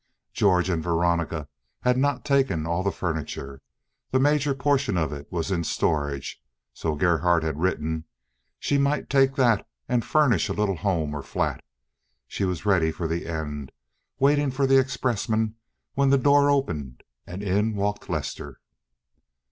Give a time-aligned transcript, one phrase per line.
[0.33, 1.47] George and Veronica
[1.81, 3.61] had not taken all the furniture.
[4.09, 8.05] The major portion of it was in storage—so Gerhardt had written.
[8.57, 11.63] She might take that and furnish a little home or flat.
[12.27, 13.71] She was ready for the end,
[14.17, 15.53] waiting for the expressman,
[15.93, 18.59] when the door opened and in walked Lester.